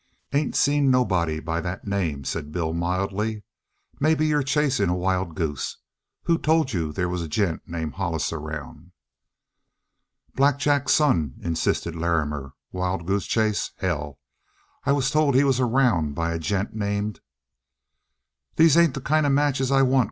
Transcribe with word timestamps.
"Ain't 0.33 0.55
seen 0.55 0.89
nobody 0.89 1.39
by 1.39 1.61
that 1.61 1.85
name," 1.85 2.23
said 2.23 2.51
Bill 2.51 2.73
mildly. 2.73 3.43
"Maybe 3.99 4.25
you're 4.25 4.41
chasing 4.41 4.89
a 4.89 4.95
wild 4.95 5.35
goose? 5.35 5.77
Who 6.23 6.39
told 6.39 6.73
you 6.73 6.91
they 6.91 7.05
was 7.05 7.21
a 7.21 7.27
gent 7.27 7.61
named 7.67 7.93
Hollis 7.93 8.33
around?" 8.33 8.93
"Black 10.33 10.57
Jack's 10.57 10.95
son," 10.95 11.35
insisted 11.43 11.95
Larrimer. 11.95 12.53
"Wild 12.71 13.05
goose 13.05 13.27
chase, 13.27 13.73
hell! 13.77 14.17
I 14.87 14.91
was 14.91 15.11
told 15.11 15.35
he 15.35 15.43
was 15.43 15.59
around 15.59 16.15
by 16.15 16.33
a 16.33 16.39
gent 16.39 16.73
named" 16.75 17.19
"These 18.55 18.77
ain't 18.77 18.95
the 18.95 19.01
kind 19.01 19.27
of 19.27 19.31
matches 19.33 19.69
I 19.69 19.83
want!" 19.83 19.99